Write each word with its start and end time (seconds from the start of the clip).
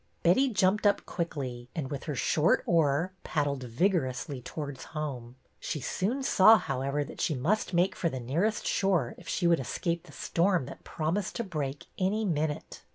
Betty 0.23 0.49
jumped 0.49 0.87
up 0.87 1.05
quickly 1.05 1.69
and, 1.75 1.91
with 1.91 2.05
her 2.05 2.15
short 2.15 2.63
oar, 2.65 3.11
paddled 3.23 3.61
vigorously 3.61 4.41
towards 4.41 4.85
home. 4.97 5.35
She 5.59 5.79
soon 5.79 6.23
saw, 6.23 6.57
however, 6.57 7.03
that 7.03 7.21
she 7.21 7.35
must 7.35 7.71
make 7.71 7.95
for 7.95 8.09
the 8.09 8.19
nearest 8.19 8.65
shore 8.65 9.13
if 9.19 9.27
she 9.27 9.45
would 9.45 9.59
escape 9.59 10.05
the 10.05 10.11
storm 10.11 10.65
that 10.65 10.83
promised 10.83 11.35
to 11.35 11.43
break 11.43 11.85
any 11.99 12.25
minute. 12.25 12.81